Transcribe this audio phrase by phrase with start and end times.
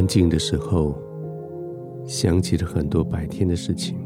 [0.00, 0.94] 安静的时候，
[2.06, 3.98] 想起了很多白天的事情，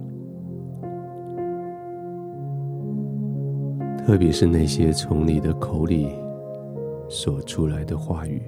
[4.04, 6.09] 特别是那些从你的口里
[7.09, 8.43] 说出来的话语，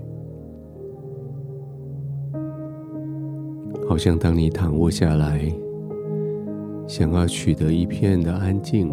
[3.89, 5.41] 好像当你躺卧下来，
[6.89, 8.93] 想要取得一片的安静，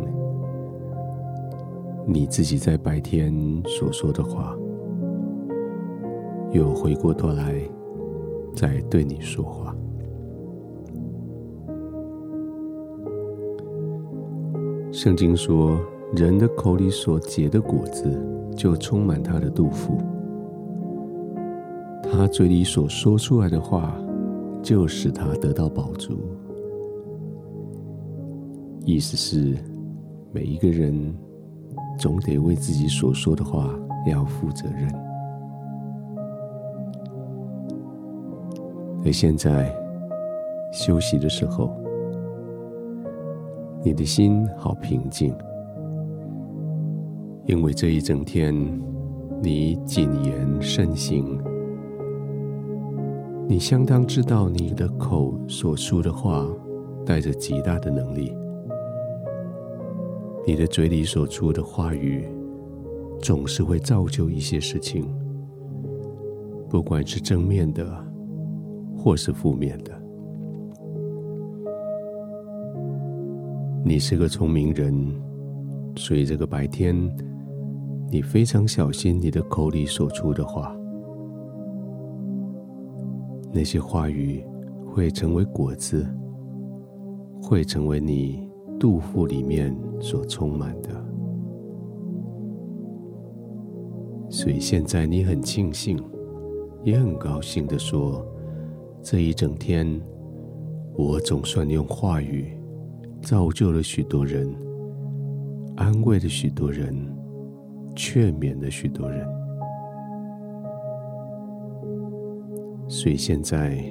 [2.05, 3.33] 你自己在白天
[3.65, 4.55] 所说的话，
[6.51, 7.55] 又回过头来
[8.55, 9.75] 在对你说话。
[14.91, 15.79] 圣经说，
[16.15, 18.09] 人的口里所结的果子，
[18.55, 19.97] 就充满他的肚腹。
[22.03, 23.97] 他嘴里所说出来的话，
[24.61, 26.19] 就使他得到饱足。
[28.85, 29.57] 意思是，
[30.31, 30.93] 每一个人
[31.97, 33.73] 总得为自己所说的话
[34.05, 35.12] 要负责任。
[39.05, 39.75] 而现在
[40.71, 41.75] 休息的时候，
[43.83, 45.35] 你的心好平静，
[47.45, 48.55] 因为这一整天
[49.41, 51.37] 你谨言慎行，
[53.45, 56.47] 你相当知道你的口所说的话
[57.05, 58.33] 带着极大的能力。
[60.47, 62.25] 你的嘴里所出的话语，
[63.21, 65.13] 总是会造就一些事情，
[66.69, 67.85] 不管是正面的，
[69.03, 69.91] 或是负面的。
[73.83, 74.95] 你是个聪明人，
[75.97, 76.95] 所以这个白天，
[78.09, 80.73] 你非常小心你的口里所出的话，
[83.51, 84.41] 那些话语
[84.87, 86.07] 会成为果子，
[87.41, 88.49] 会成为你。
[88.79, 90.89] 肚腹里面所充满的，
[94.29, 95.97] 所以现在你很庆幸，
[96.83, 98.25] 也很高兴地说：
[99.03, 100.01] 这一整天，
[100.95, 102.57] 我总算用话语
[103.21, 104.49] 造就了许多人，
[105.75, 106.95] 安慰了许多人，
[107.97, 109.27] 劝勉了许多人。
[112.87, 113.83] 所以现在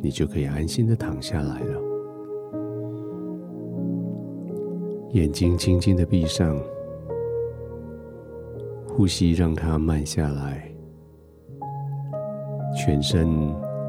[0.00, 1.80] 你就可以安心的躺下来了。
[5.10, 6.56] 眼睛轻轻的闭上，
[8.86, 10.72] 呼吸让它慢下来，
[12.76, 13.28] 全身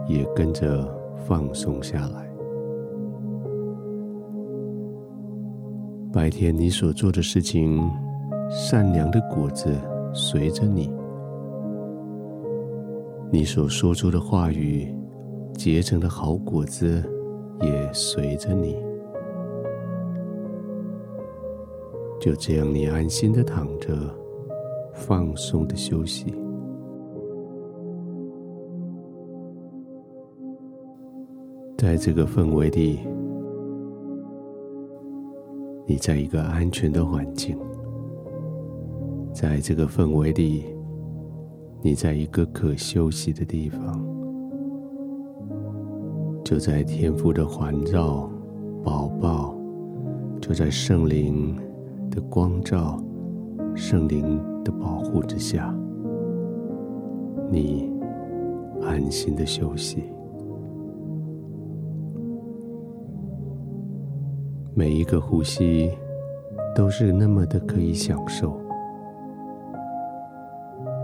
[0.08, 0.88] 也跟着
[1.26, 2.30] 放松下来。
[6.12, 7.82] 白天你所做的事情，
[8.50, 9.76] 善良的果子
[10.14, 10.88] 随着你；
[13.32, 14.94] 你所说出的话语，
[15.54, 17.04] 结成的好果子
[17.62, 18.78] 也随着你。
[22.20, 23.94] 就这样，你安心的躺着，
[24.94, 26.34] 放松的休息。
[31.84, 33.00] 在这个氛围里，
[35.86, 37.58] 你在一个安全的环境；
[39.34, 40.64] 在这个氛围里，
[41.82, 44.02] 你在一个可休息的地方。
[46.42, 48.32] 就在天父的环绕、
[48.82, 49.54] 保抱，
[50.40, 51.54] 就在圣灵
[52.10, 52.98] 的光照，
[53.76, 55.78] 圣灵的保护之下，
[57.52, 57.92] 你
[58.82, 60.06] 安心的休息。
[64.76, 65.92] 每一个呼吸
[66.76, 68.60] 都是那么的可以享受，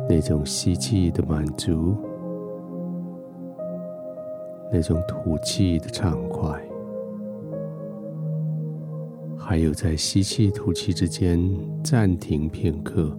[0.09, 1.95] 那种吸气的满足，
[4.71, 6.59] 那种吐气的畅快。
[9.37, 11.39] 还有在吸气、吐气之间
[11.83, 13.15] 暂停片刻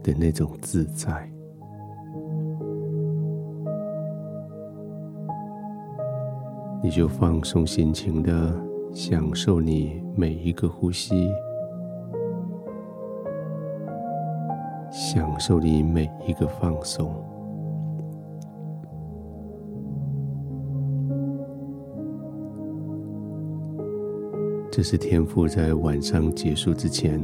[0.00, 1.28] 的那种自在，
[6.80, 8.56] 你就放松心情的
[8.94, 11.28] 享受你每一个呼吸，
[14.88, 17.12] 享受你每一个放松。
[24.70, 27.20] 这是天父在晚上结束之前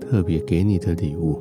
[0.00, 1.40] 特别给你的礼物。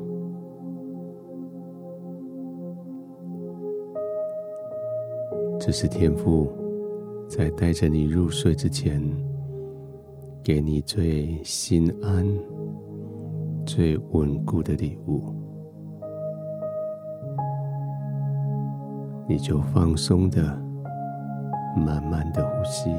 [5.60, 6.48] 这是天赋
[7.27, 9.01] 在带着你入睡之前
[10.44, 12.25] 给你最心安、
[13.66, 15.33] 最稳固的礼物。
[19.27, 20.42] 你就放松的、
[21.75, 22.95] 慢慢的呼吸。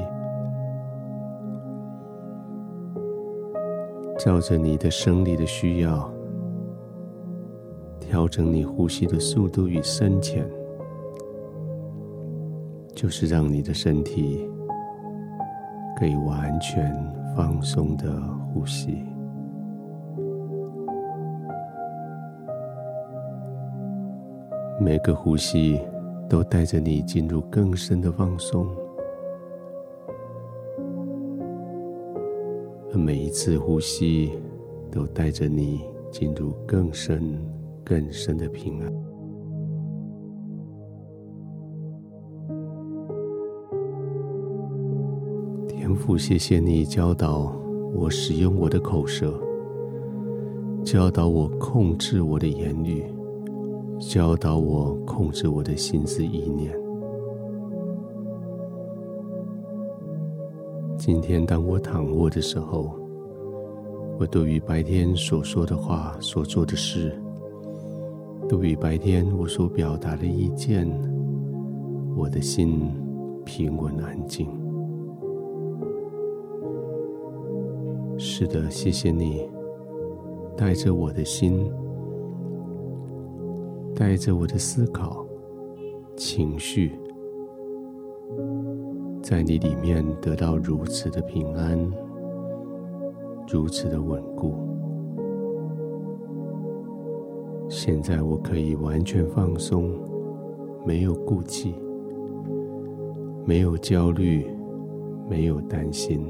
[4.19, 6.11] 照着你的生理的需要，
[7.99, 10.45] 调整你呼吸的速度与深浅，
[12.97, 14.49] 就是让你的身体
[15.99, 16.91] 可以完全
[17.35, 18.11] 放松的
[18.51, 19.05] 呼吸。
[24.81, 25.79] 每个呼吸
[26.27, 28.65] 都带着你进入更深的放松，
[32.91, 34.31] 而每一次呼吸
[34.89, 37.39] 都带着你进入更深、
[37.85, 39.06] 更深的平安。
[45.87, 47.49] 天父，谢谢你教导
[47.93, 49.39] 我使用我的口舌，
[50.83, 53.05] 教导我控制我的言语。
[53.97, 56.77] 教导我控制我的心思意念。
[60.97, 62.93] 今天当我躺卧的时候，
[64.19, 67.17] 我对于白天所说的话、所做的事，
[68.49, 70.85] 对于白天我所表达的意见，
[72.13, 72.93] 我的心
[73.45, 74.49] 平稳安静。
[78.17, 79.49] 是的，谢谢你
[80.55, 81.71] 带着我的心。
[83.95, 85.25] 带着我的思考、
[86.15, 86.91] 情绪，
[89.23, 91.79] 在你里面得到如此的平安，
[93.51, 94.53] 如此的稳固。
[97.67, 99.95] 现在我可以完全放松，
[100.85, 101.73] 没有顾忌，
[103.45, 104.45] 没有焦虑，
[105.27, 106.23] 没有担心，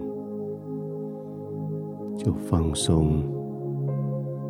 [2.27, 3.23] 就放松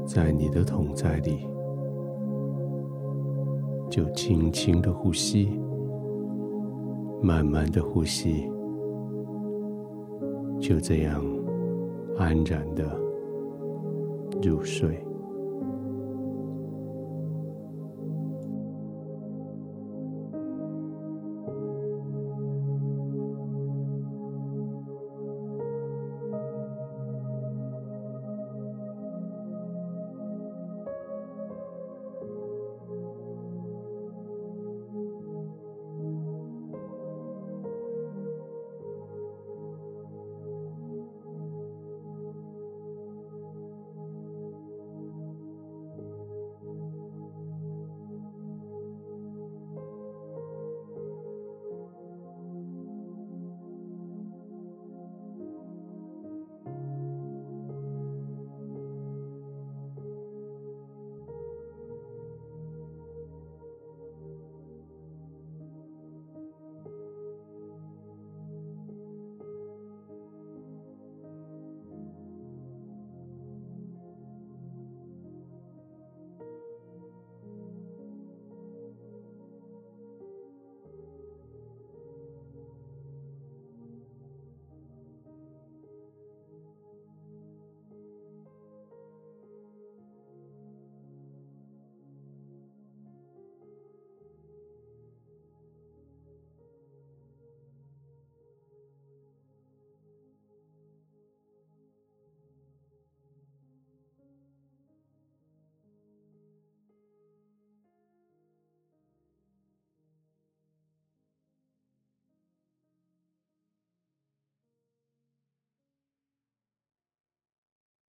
[0.04, 1.48] 在你的桶在里。
[3.88, 5.62] 就轻轻的呼吸，
[7.22, 8.50] 慢慢的呼吸，
[10.60, 11.24] 就这样
[12.18, 13.00] 安然的
[14.42, 15.07] 入睡。